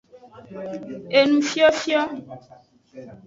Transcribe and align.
Enufiofio. 1.19 2.01